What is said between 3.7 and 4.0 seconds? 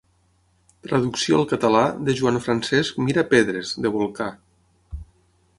de